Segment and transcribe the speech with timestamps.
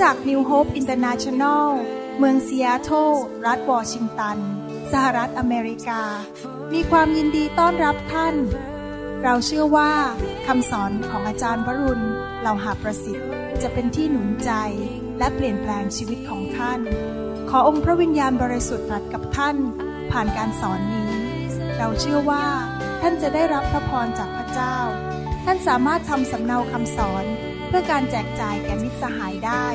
[0.00, 1.68] จักร New Hope International
[2.18, 3.10] เมืองซีแอตเทิล
[3.46, 4.38] รัฐวอชิงตัน
[4.92, 6.02] สหรัฐอเมริกา
[6.72, 8.34] มีความยินดีต้อนรับท่าน
[9.22, 9.92] เราเชื่อว่า
[10.46, 12.04] คำสอนของอาจารย์วรุณ
[12.40, 13.28] เหล่าหาประสิทธิ์
[13.62, 14.50] จะเป็นที่หนุนใจ
[15.18, 16.80] และเปลี่ยนแปลงชีวิตของท่าน
[17.50, 19.56] ขอองค์พระวิญญาณบริสุทธิ์ตรัสกับท่าน
[20.12, 21.12] ผ่านการสอนนี้
[21.78, 22.46] เราเชื่อว่า
[23.02, 24.76] ท่านจะได้รับพระพรจากพระเจ้า
[25.44, 27.26] ท่านสามารถทำสำเนาคำสอน
[27.68, 29.66] เพื่อการแจกจ่ายแก่มิตรสหายได้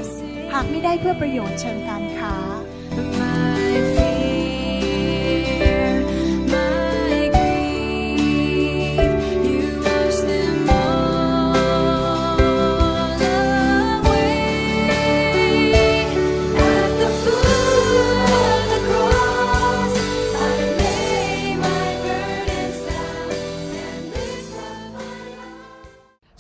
[0.56, 2.34] หากไม่ได้เพื่อประโยชน์เชิงการค้า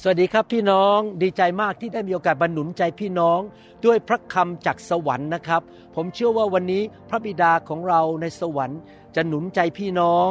[0.05, 3.39] สวัสดีครับพี่น้องดีใจมากที่ได้มีโอกาสบรรนุนใจพี่น้อง
[3.85, 5.61] ด้วยพระคำจากสวรรค์นะครับ
[5.95, 8.79] ผมเชื่อว่าวันนี้พระบิดาของเราในสวรรค์
[9.15, 10.27] จะหนุนใจพี่น้อง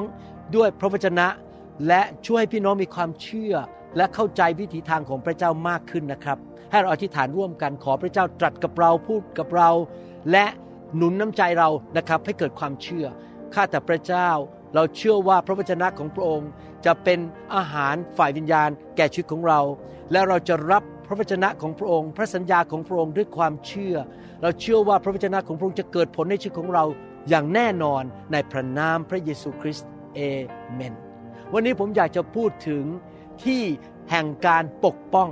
[0.56, 1.26] ด้วยพระวจนะ
[1.88, 3.54] และช่วยให้พี่น้องมีความเชื่อ
[3.96, 6.38] และเข้าใจวิถีทางของพระเจ้ามากขึ้นนะครับ
[6.70, 9.70] ให้เราอธิษฐานร่วมกันขอพระเจ้าตรัสกับเราพูดกับเรา
[10.32, 10.46] และ
[10.96, 13.06] หนุนน้ำใจเรานะครับให้เกิดความเชื่อ
[13.54, 14.28] ข้าแต่พระเจ้า
[14.74, 16.50] เราเชื่อว่าพระวจนะของพระองค์
[16.86, 17.18] จะเป็น
[17.54, 19.60] อาหารฝ่ายวิญญาณแก่ชีวิตของเรา
[20.12, 23.96] และเราจะรับพระวจนะของพระองค์ พระสัญญาของพระองค์ด้วยความเชื่อ
[24.42, 26.84] เราเชื่อว่าพระวจนะของพระองค์จะเกิดผลในชีวิตของเรา
[27.28, 30.20] อย่างแน่นอนในพระนามพระเยซูคริสต์เอ
[30.72, 30.94] เมน
[31.52, 32.84] วันนี้ผมอยากจะพูดถึง
[33.44, 33.62] ที่
[34.10, 35.28] แห่งการปกป้อง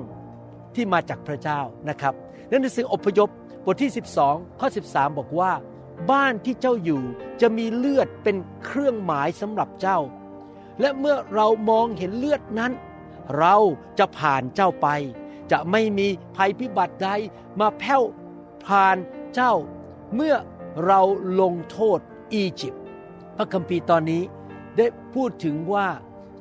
[0.74, 2.14] ที่มาจากพระเจ้านะครับ
[2.48, 3.28] ในหนังสืออพยพ
[3.64, 3.92] บทที่
[4.24, 5.50] 12 ข้อ 13 บอกว่า
[6.10, 7.02] บ้านที่เจ้าอยู่
[7.40, 9.98] จะมีเลือดเป็นเครื่องหมายสำหรับเจ้า
[10.80, 12.72] และเมื่อเรามองเห็นเลือดนั้น
[13.38, 13.56] เรา
[13.98, 14.88] จะผ่านเจ้าไป
[15.52, 17.08] จะไม่มีภัยพิบัติใด
[17.60, 18.02] มาแผ่ว
[18.66, 18.96] ผ่าน
[19.34, 19.52] เจ้า
[20.14, 20.36] เมื่อ
[20.86, 21.00] เรา
[21.40, 21.98] ลงโทษ
[22.32, 22.82] อียิปต์
[23.36, 24.22] พระคัมภีร์ตอนนี้
[24.76, 25.86] ได้พูดถึงว่า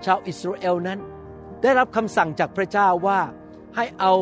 [0.06, 1.00] ชาวอิสราเอลนั้น
[1.62, 3.20] ได้รับคำสั่งจากพระเจ้าว่า
[3.76, 4.14] ให้เอา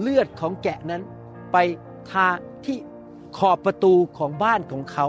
[0.00, 1.02] เลือดของแกะนั้น
[1.52, 1.56] ไป
[2.10, 2.28] ทา
[2.64, 2.78] ที่
[3.38, 5.06] ขอบประตูของบ้านของเขา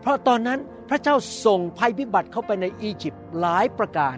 [0.00, 1.16] เพราะตอนนั้นพระเจ้า
[1.46, 4.16] ส่งภัยพิบัติเข้าไปในอียิปต์หลายประการ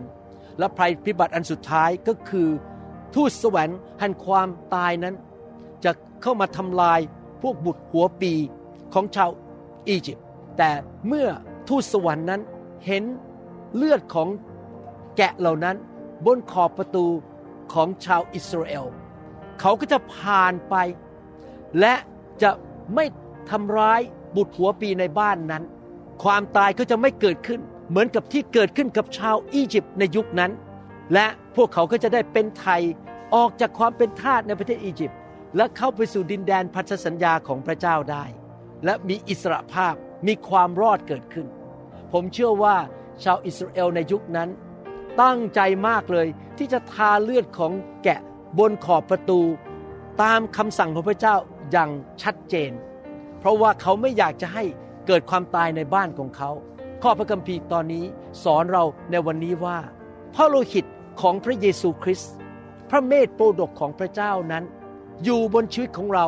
[0.58, 2.48] และภัยพิบัติอันสุดท้ายก็คือ
[3.14, 5.14] ทูตสวรรค์แห่งความตายนั้น
[5.84, 5.92] จะ
[6.22, 7.00] เข้ามาทำลาย
[7.42, 8.32] พวกบุตรหัวปี
[8.94, 9.30] ของชาว
[9.88, 10.26] อียิปต์
[10.58, 10.70] แต่
[11.06, 11.28] เมื่อ
[11.68, 12.40] ทูตสวรรค์นั้น
[12.86, 13.04] เห็น
[13.74, 14.28] เลือดของ
[15.16, 15.76] แกะเหล่านั้น
[16.26, 17.06] บนขอบประตู
[17.72, 18.86] ของชาวอิสราเอล
[19.60, 20.74] เขาก็จะผ่านไป
[21.80, 21.94] และ
[22.42, 22.50] จะ
[22.94, 23.04] ไม่
[23.50, 24.00] ทำร้าย
[24.36, 25.62] บุตรหัวปีในบ้านนั้น
[26.22, 30.52] ความตายก็จะไม่เกิดขึ้น เหมือนกับที่เกิดขึ้นกับชาวอียิปต์ในยุคนั้น
[31.14, 31.26] และ
[31.56, 32.82] พวกเขาก็จะได้เป็นไทย
[33.34, 35.18] ออกจากความเป็นทาสในประเทศอียิปต์
[35.56, 38.24] และเข้าไปสู่ดินแดนพันธสัญญาของพระเจ้าได้
[38.84, 39.94] และมีอิสระภาพ
[40.26, 41.46] มีความรอดเกิดขึ้น
[42.12, 42.76] ผมเชื่อว่า
[43.24, 44.48] ชาวอิสราเอลในยุคนั้น
[45.22, 46.26] ตั้งใจมากเลย
[46.58, 47.72] ที่จะทาเลือดของ
[48.04, 48.20] แกะ
[48.58, 49.40] บนขอบประตู
[50.22, 51.36] ตามคำสั่งของพระเจ้า
[51.72, 51.90] อย่าง
[52.22, 52.72] ชัดเจน
[53.42, 54.64] เพราะว่าเขาไม่อยากจะให้
[55.06, 56.50] เกิดความตายในบ้านของเขา
[57.02, 58.04] ข้อพระคัมภีร์ตอนนี้
[58.44, 59.78] สอนเราในวันนี้ว่า
[60.34, 60.86] พระโลหิต
[61.20, 62.32] ของพระเยซูคริสต์
[62.90, 64.64] พระเมธโปรดกของพระเจ้านั้น
[65.24, 66.26] อยู่บนชีวิตของเรา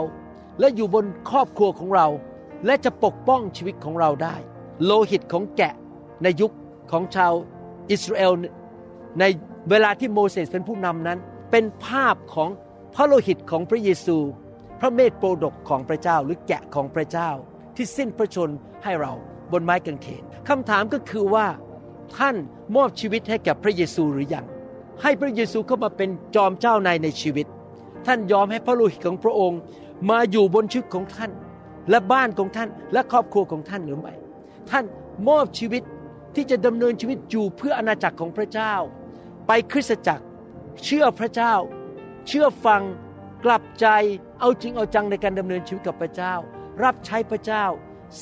[0.61, 2.07] และอยู่บนครอบครัวของเรา
[2.67, 4.37] และจะปกป้องชีวิตของเราได้
[4.85, 5.75] โลหิตของแกะ
[6.23, 6.53] ในยุค
[6.91, 7.33] ของชาว
[7.91, 8.33] อิสราเอล
[9.21, 9.25] ใน
[9.71, 11.19] เวลาที่โมเสสเป็นผู้นำนั้น
[11.51, 12.51] เป็นภาพของ
[12.95, 14.19] พระโลหิตของพระเยซู
[14.85, 17.31] ระเมธโปรดกของพระเจ้าหรือแกะของพระเจ้า
[17.77, 18.51] ที่สิ้นพระชน
[18.85, 19.13] ให้เรา
[19.53, 21.47] บนไม้กางเขนคำถามก็คือว่า
[22.17, 22.37] ท่าน
[22.77, 24.47] มอบชีวิตให้แก่พระเยซูหรือยัง
[25.03, 27.47] ให้พระเยซูเข้ามาเป็นจอมเจ้านายในชีวิต
[28.07, 29.61] ท่านยอมให้พระโลหิตของพระองค์
[30.11, 31.31] มาอยู่บนชีวิตของท่าน
[31.91, 34.15] และบ้านของท่านและครอบครัวของท่านหรือไม่
[34.71, 34.85] ท่าน
[35.29, 35.83] มอบชีวิต
[36.35, 38.75] ที่จะดำเนินชีวิตอยู่เพื่ออาณาจักรของพระเจ้า
[39.47, 40.25] ไปคริสตจักร
[40.85, 41.55] เชื่อพระเจ้า
[42.29, 42.83] เชื่อฟัง
[43.45, 43.87] กลับใจ
[44.41, 46.35] เอาจริงเอาจังในการดำเนินชีวิตกับพระเจ้า
[46.85, 47.65] รับใช้พระเจ้า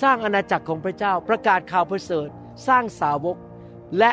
[0.03, 2.29] สร้างอาณาจักรของพระเจ้า ประกาศข่าวประเสริฐ
[2.69, 3.37] สร้างสาวก
[3.99, 4.13] และ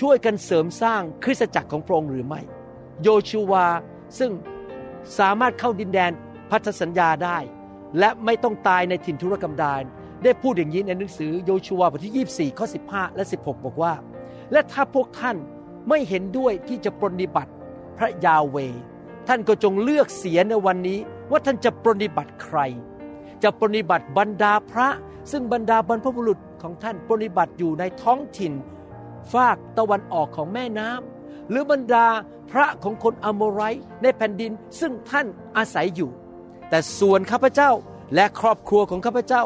[0.00, 2.40] ช่วยกันเสริมสร้างคริสตจักรของพระองค์หรือไม่
[3.02, 3.66] โยชูวา
[4.18, 4.32] ซึ่ง
[5.18, 6.12] สามารถเข้าดินแดน
[6.50, 7.38] พันธสัญญาได้
[7.98, 9.82] และไม่ต้องตายในถิ่นทุรกันดาร
[10.24, 13.92] ได้พูดอย่างนี้ในหนังสือโยชูวาบทที่ 24 ข้อ 15 และ 16 บอกว่า
[14.52, 15.36] และถ้าพวกท่าน
[15.88, 17.52] ไม่เห็นด้วยที่จะปรนิบัติ
[17.98, 18.56] พระยาเว
[19.28, 20.98] ท่านก็จงเลือกเสียในวันนี้
[21.30, 22.58] ว่าท่านจะปรนิบัติใคร
[23.42, 24.88] จะปรนิบัติบรรดาพระ
[25.32, 28.52] ซึ่งบรรดาบรรพบุรุษของท่านปรนิบัติอยู่ในท้องถิ่น
[29.32, 32.06] ฝากตะวันออกของแม่น้ำหรือบรรดา
[32.50, 33.62] พระของคนอโมไร
[34.02, 35.26] ในแผ่นดินซึ่งท่าน
[35.56, 36.10] อาศัยอยู่
[36.68, 37.70] แต่ส่วนข้าพเจ้า
[38.14, 39.42] และครอบครัวของข้าพเจ้า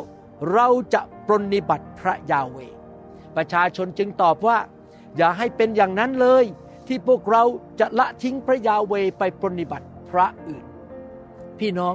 [0.52, 2.58] เราจะปรนนิบัติพระยาเว
[3.36, 4.58] ประชาชนจึงตอบว่า
[5.16, 6.44] อย่าให้เป็นอย่างนั้นเลย
[6.86, 7.42] ที่พวกเรา
[7.80, 10.64] จะละทิ้งพระยาเวไปปรนนิบัติพระอื่น
[11.60, 11.94] พี่น้อง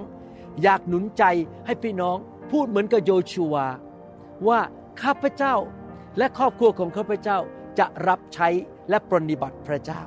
[0.63, 1.24] อยากหนุนใจ
[1.65, 2.18] ให้พี่น้อง
[2.51, 3.68] พูดเหมือนกับโยชูวา
[4.48, 4.60] ว่า
[5.01, 5.56] ข้าพเจ้า
[6.18, 7.38] และครอบครัวของข้าพเจ้า
[7.80, 8.48] จะรับใช้
[8.89, 10.01] และปรนนิบัติพระเจ้า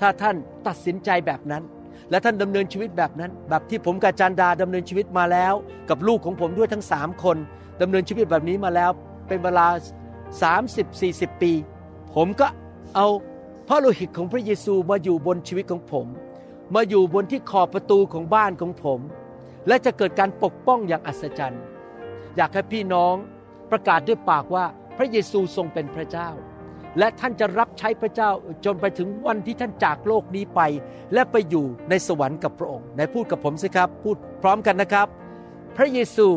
[0.00, 0.36] ถ้าท่าน
[0.66, 1.62] ตัดสินใจแบบนั้น
[2.10, 5.54] และท่านดำเนินชีวิตแบบนั้น แบบที่ผมกับจันดาดำเนินชีวิตมาแล้ว
[5.90, 7.36] กับลูกของผมด้วยทั้งสามคน
[7.82, 8.90] ดำเนินชีวิตแบบนี้มาแล้ว
[9.28, 9.66] เป็นเวลา
[10.54, 11.52] 30-40 ปี
[12.14, 12.46] ผมก็
[12.94, 13.06] เอา
[13.68, 16.06] พระโลหิตของพระเยซูมาอยู่บนชีวิตของผม
[16.74, 19.00] มาอยู่บนที่ขอบประตูของบ้านของผม
[19.68, 21.62] และจะเกิดการปกป้องอย่างอัศจรรย์
[22.36, 23.14] อยากให้พี่น้อง
[23.70, 24.64] ประกาศด้วยปากว่า
[24.96, 26.28] พระเยซูทรงเป็นพระเจ้า
[26.98, 28.30] และท่านจะรับใช้พระเจ้า
[28.64, 30.60] จนไปถึงวันที่ท่านจากโลกนี้ไป
[31.14, 35.08] และไปอยู่ในสวรรค์กับพระองค์ไหนพูดกับผมสิครับ พูดพร้อมกันนะครับ
[35.76, 36.28] พระเยซู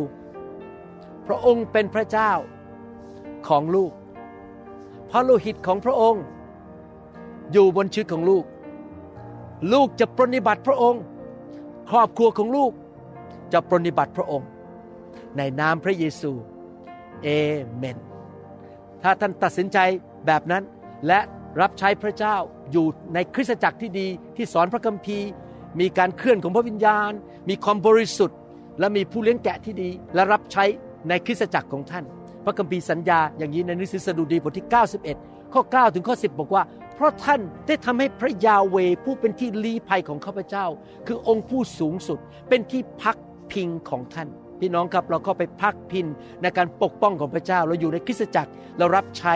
[1.28, 2.32] พระองค์เป็นพระเจ้า
[3.48, 3.92] ของลูก
[5.12, 6.24] พระโลหิตของพระองค์
[7.52, 8.46] อยู่บนชีวิตของลูก
[9.74, 11.04] ลูกจะปรนิบัติพระองค์
[11.90, 12.72] ครอบครัวของลูก
[13.54, 14.48] จะปรนิบัติพระองค์
[15.38, 16.32] ในนามพระเยซู
[17.24, 17.28] เอ
[17.76, 17.98] เมน
[19.04, 19.78] ถ้าท่านตัดสินใจ
[20.26, 20.64] แบบนั้น
[21.08, 21.20] และ
[21.62, 22.36] รับใช้พระเจ้า
[22.72, 25.30] อยู่ในคริสตจักรที่ดีที่สอนพระคัมภีร์
[25.80, 27.12] มีการเคลื่อนของพระวิญญาณ
[27.50, 28.38] มีความบริสุทธิ์
[28.80, 30.66] และมีผู้เลี้ยงแกะที่ดี และรับใช้
[31.10, 32.06] ในคริสตจักรของท่าน
[32.46, 34.68] พระคัมภีร์สัญญาอย่างนี้ในหนังสือสดุดีบทที่
[35.10, 36.64] 91 ข้อ 9 ถึงข้อ 10 บอกว่า
[36.96, 40.66] เพราะท่านได้ทำให้พระยาเวผู้เป็นที่ลี้ภัยของข้าพเจ้า
[41.08, 43.18] คือองค์ผู้สูงสุดเป็นที่พัก
[43.52, 44.28] พิงของท่าน
[44.60, 46.06] พี่น้องครับเราก็ไปพักพิน
[46.42, 49.34] ในการปกป้องของพระเจ้า เราอยู่ในคริสตจักรเรารับใช้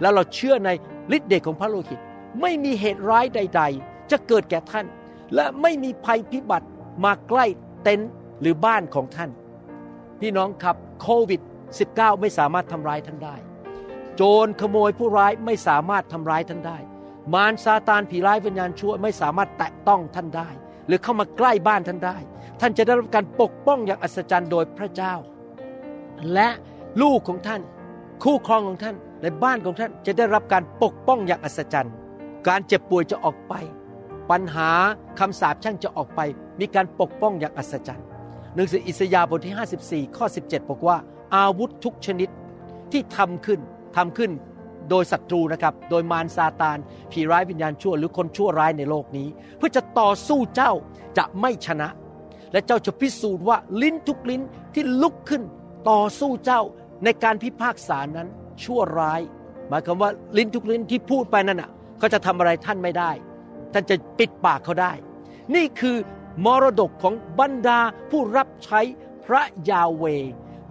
[0.00, 0.70] แล้วเราเชื่อใน
[1.16, 2.00] ฤทธิ์เดชของพระโลหิต
[2.40, 4.86] ไม่มีเหตุร้ายใด ๆ จะเกิดแก่ท่าน
[5.34, 6.68] และไม่มีภัยพิบัติ
[7.04, 7.46] มาใกล้
[7.82, 8.10] เต็นท์
[8.40, 9.30] หรือบ้านของท่าน
[10.20, 11.40] พี่น้องครับโควิด
[11.76, 13.36] -19 ไม่สามารถทำร้ายท่านได้
[14.16, 16.78] โจรขโมยผู้ร้ายไม่สามารถทำร้ายท่านได้
[17.34, 20.48] มารซาตานผีร้ายวิญญาณชั่วไม่สามารถแตะต้องท่านได้
[20.86, 22.16] หรือเข้ามาใกล้บ้านท่านได้
[22.60, 25.14] ท่านจะได้รับการปกป้องอย่างอัศจรรย์โดยพระเจ้า
[26.32, 26.48] และ
[27.02, 27.60] ลูกของท่าน
[28.22, 31.94] คู่ครองของท่านในบ้านของท่านจะได้รับการปกป้องอย่างอัศจรรย์
[32.48, 33.54] การเจ็บป่วยจะออกไป
[34.30, 34.70] ปัญหา
[35.18, 36.20] คำสาปแช่งจะออกไป
[36.60, 38.06] มีการปกป้องอย่างอัศจรรย์
[38.54, 40.96] หนังสืออิสยาห์บทที่ 54 ข้อ 17 บอกว่า
[41.34, 42.28] อาวุธทุกชนิด
[42.92, 43.60] ที่ทำขึ้น
[43.96, 44.30] ทำขึ้น
[44.90, 46.78] โดยศัตรูนะครับ โดยมารซาตาน
[47.10, 50.72] ผีร้ายวิญญาณชั่ว หรือคนชั่วร้ายในโลกนี้ เพื่อจะต่อสู้เจ้า
[51.18, 51.88] จะไม่ชนะ
[52.52, 54.42] และเจ้าจะพิสูจน์ว่าลิ้นทุกลิ้น
[54.74, 55.42] ที่ลุกขึ้น
[55.90, 56.62] ต่อสู้เจ้า
[57.04, 58.28] ในการพิพากษานั้น
[58.62, 59.20] ชั่วร้าย
[59.68, 63.10] หมายความว่าลิ้นทุกลิ้นที่พูดไปนั่นอะเขาจะทำอะไรท่านไม่ได้
[63.72, 64.92] ท่านจะปิดปากเขาได้
[65.54, 65.96] นี่คือ
[66.44, 68.80] มรดกของบรรดาผู้รับใช้
[69.24, 70.04] พระยาเว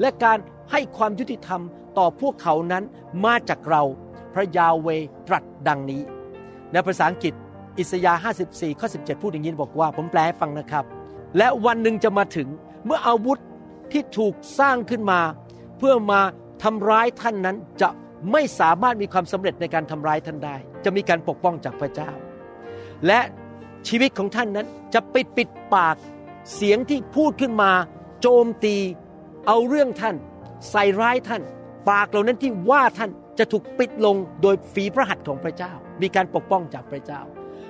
[0.01, 0.37] และการ
[0.71, 1.61] ให้ความยุติธรรม
[1.97, 2.83] ต่อพวกเขานั้น
[3.25, 3.83] มาจากเรา
[4.33, 4.87] พระยาเว
[5.27, 6.01] ตรัสดังนี้
[6.71, 7.33] ในภาษาอังกฤษ
[7.79, 10.85] อิสยาห์54 ข้อ 17 พูดอย่างนี้บอกว่าผมแปลให้ฟังนะครับ
[11.37, 12.47] และวันหนึ่งจะมาถึง
[12.85, 13.39] เมื่ออาวุธ
[13.91, 15.19] ที่ถูกสร้างขึ้นมา
[15.77, 16.21] เพื่อมา
[16.63, 17.89] ทำร้ายท่านนั้นจะ
[18.31, 20.55] ไม่สามารถมีความสำเร็จในการทำร้ายท่านได้
[20.85, 22.11] จะมีการปกป้องจากพระเจ้า
[23.07, 23.19] และ
[23.87, 25.95] ชีวิตของท่านนั้นจะปิดปิดปาก
[26.55, 27.71] เสียงที่พูดขึ้นมา
[28.21, 28.75] โจมตี
[29.47, 30.15] เอาเรื่องท่าน
[30.71, 31.41] ใส่ร้ายท่าน
[31.89, 37.21] ปากเหล่านั้นที่ว่าท่านจะถูกปิดลงโดยฝีพระหัตถ์ของพระเจ้า มีการปกป้องจากพระเจ้า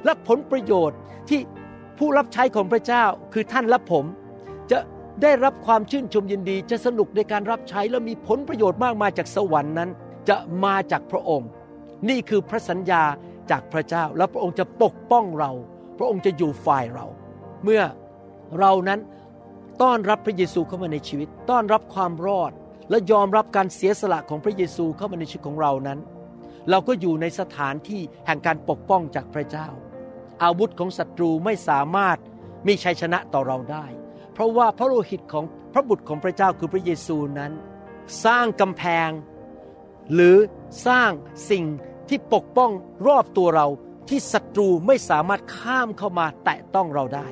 [0.06, 0.98] และผลประโยชน์
[1.30, 1.40] ที่
[1.98, 3.04] ผู้รับใช้ของพระเจ้า
[3.34, 4.06] คือท่านและผม
[4.72, 4.80] จะ
[5.22, 9.90] ได้รับความชื่นชมยินดี จะสนุกในการรับใช้และมีผลประโยชน์มากมายจากสวรรค์นั้น
[10.30, 11.50] จะมาจากพระองค์
[12.10, 13.04] นี่คือพระสัญญา
[13.52, 15.52] จากพระเจ้า และพระองค์จะปกป้องเรา
[15.98, 17.06] พระองค์จะอยู่ฝ่ายเรา
[17.64, 17.82] เมื่อ
[18.60, 19.00] เรานั้น
[19.82, 22.52] ต้อนรับพระเยซูเข้ามาในชีวิต ต้อนรับความรอด
[22.90, 26.00] และยอมรับการเสียสละของพระเยซูเข้ามาในชีวิตของเรานั้น
[26.70, 29.68] เราก็อยู่ในสถานที่แห่งการปกป้องจากพระเจ้า
[30.44, 32.18] อาวุธของศัตรูไม่สามารถ
[32.68, 33.86] มีชัยชนะต่อเราได้
[34.34, 37.52] เพราะว่าพระโลหิตของพระบุตรของพระเจ้าคือพระเยซูนั้น
[38.26, 39.10] สร้างกำแพง
[40.14, 40.38] หรือ
[40.88, 41.12] สร้าง
[41.50, 41.66] สิ่ง
[42.10, 42.72] ที่ปกป้อง
[43.08, 43.68] รอบตัวเรา
[44.10, 47.28] ที่ศัตรูไม่สามารถข้ามเข้ามาแตะต้องเราได้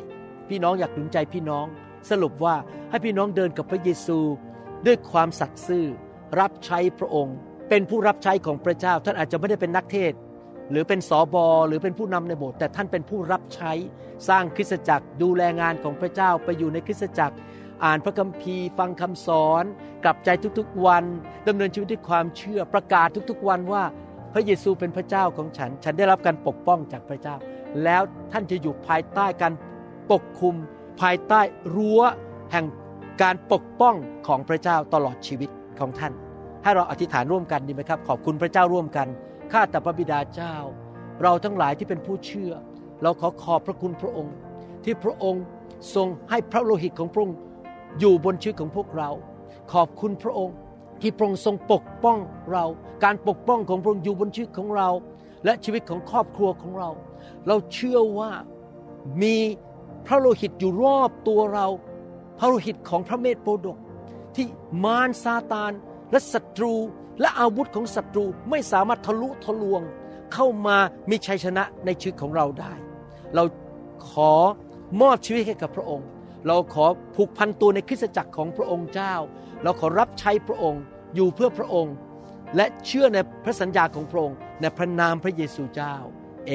[0.49, 1.67] พี่น้องอยากหนุนใจพี่น้อง
[2.09, 2.55] สรุปว่า
[2.89, 4.19] ให้พี่น้องเดินกับพระเยซู
[4.85, 5.85] ด้วยความสัตย์ซื่อ
[6.39, 7.35] รับใช้พระองค์
[7.69, 10.13] เป็นผู้รับใช้ของพระเจ้า ท่านอาจจะไม่ได้เป็นนักเทศ
[10.71, 13.71] หรือเป็นสอบอหรือเป็นผู้นำในโบสถ์แต่ท่านเป็นผู้รับใช้
[14.29, 17.35] สร้างคริสตจักรดูแลงานของพระเจ้าไปอยู่ในคริสตจักร
[17.83, 19.63] อ่านพระคัมภีร์ ฟังคำสอน
[20.03, 21.03] กลับใจทุกๆวัน
[21.47, 23.83] ดำเนินชีวิตด้วยความเชื่อประกาศทุกๆวันว่า
[24.33, 27.35] พระเยซูเป็นพระเจ้าของฉัน ฉันได้รับการปกป้องจากพระเจ้า
[27.83, 29.53] แล้วท่านจะอยู่ภายใต้การ
[30.11, 30.55] ปกคุม
[31.01, 31.41] ภายใต้
[31.75, 32.01] รั้ว
[32.51, 32.65] แห่ง
[33.21, 33.95] การปกป้อง
[34.27, 35.49] ของพระเจ้าตลอดชีวิต
[35.79, 36.13] ของท่าน
[36.63, 39.07] ให้เราอธิษฐานร่วมกันดีไหมครับ ขอบคุณพระเจ้าร่วมกัน
[39.51, 40.55] ข้าแต่พระบิดาเจ้า
[41.23, 42.51] เราทั้งหลายที่เป็นผู้เชื่อ
[43.03, 44.35] เราขอขอบพระคุณพระองค์
[44.83, 45.43] ที่พระองค์
[45.95, 47.37] ทรงให้พระโลหิตของพระองค์
[47.99, 49.09] อยู่บนชีวิตของพวกเรา
[49.73, 50.55] ขอบคุณพระองค์
[51.01, 52.17] ที่พระองค์ทรงปกป้อง
[52.51, 52.65] เรา
[53.03, 54.89] การปกป้องของพระองค์อยู่บนชีวิตของเรา
[55.45, 56.89] และชีวิตของครอบครัวของเรา
[57.47, 58.31] เราเชื่อว่า
[59.21, 59.35] มี
[60.07, 61.67] พระโลหิตอยู่รอบตัวเรา
[62.39, 63.77] พระโลหิตของพระเมธโปดก
[64.35, 64.45] ที่
[64.83, 65.71] มารซาตาน
[66.11, 66.73] และศัตรู
[67.19, 69.81] และอาวุธของศัตรูไม่สามารถทะลุทะลวง
[70.33, 70.77] เข้ามา
[71.09, 72.73] มีชัยชนะในชีวิตของเราได้
[73.35, 73.43] เรา
[74.09, 74.33] ขอ
[75.01, 76.07] มอบชีวิตให้กับพระองค์
[76.47, 76.85] เราขอ
[77.15, 79.13] ผูกพันตัวในคริสตจักรของพระองค์เจ้า
[79.63, 80.81] เราขอรับใช้พระองค์
[81.15, 81.95] อยู่เพื่อพระองค์
[82.55, 85.95] และเชื่อในพระสัญญาของพระองค์ในพระนามพระเยซูเจ้า
[86.47, 86.51] เอ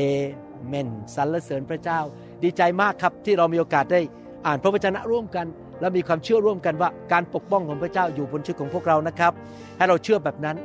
[0.69, 2.01] เมนสรรเสริญพระเจ้า
[2.43, 4.01] ดีใจมากครับที่เรามีโอกาสได้
[4.47, 5.47] อ่านพระวจนะร่วมกัน
[5.81, 9.33] และมีความเชื่อร่วมกันว่าการปกป้องของพระเจ้าอยู่บนชีวิตของพวกเรานะครับ
[9.77, 10.57] ให้เราเชื่อแบบนั้น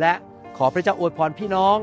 [0.00, 0.12] และ
[0.56, 1.76] ขอพระเจ้าอวยพรพี่น้อง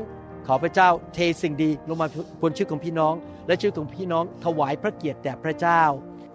[0.46, 2.06] ขอพระเจ้าเทสิ่งดีลงมา
[2.42, 3.14] บนชีวิตของพี่น้อง
[3.46, 5.82] และชีวิตของพี่น้องถวายพระเกียรติแด่พระเจ้า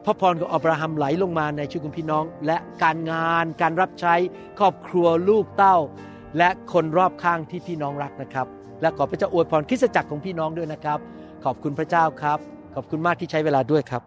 [0.06, 4.16] พระพรของอับราฮัมไหลลงมาในชีวิตของพี่น้อง และการงานการรับใช้
[4.60, 5.78] ครอบครัวลูกเต้า
[6.38, 8.48] และคนรอบข้างที่พี่น้องรักนะครับ
[8.82, 11.00] และขอพระเจ้าอวยพรคริสตจักรของพี่น้องด้วยนะครับ
[11.46, 12.40] ขอบคุณพระเจ้าครับ
[12.76, 14.04] ขอบคุณมากที่ใช้เวลาด้วยครับ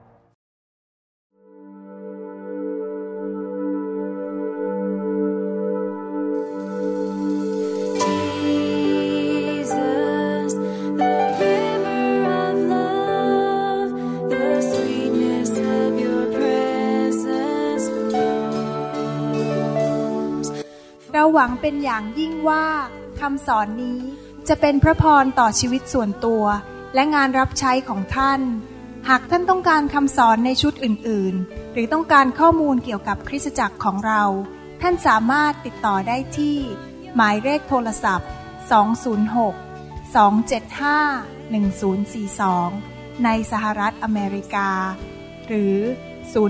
[9.27, 10.53] Jesus,
[11.01, 12.05] the river
[12.45, 13.91] of love,
[14.33, 19.47] the sweetness of your presence flows.
[21.13, 22.67] เราหวังเป็นอย่างยิ่งว่า
[23.21, 24.01] คำสอนนี้
[24.49, 26.45] จะเป็นพระพรต่อชีวิตส่วนตัว
[26.95, 28.41] และงานรับใช้ของท่าน
[29.09, 34.23] หากท่านต้องการคำสอนในชุดอื่น ๆ หรือต้องการข้อมูลเกี่ยวกับคริสตจักรของเรา
[34.83, 36.57] ท่านสามารถติดต่อได้ที่
[37.17, 38.29] หมายเลขโทรศัพท์
[38.87, 44.71] 206 275 1042 ในสหรัฐอเมริกา
[45.47, 45.77] หรือ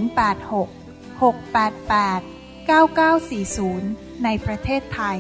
[0.05, 2.23] 086 688
[2.69, 5.19] 9940 ในประเทศไทย